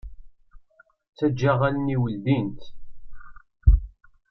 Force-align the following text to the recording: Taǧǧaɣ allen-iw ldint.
Taǧǧaɣ 1.17 1.59
allen-iw 1.67 2.03
ldint. 2.13 2.61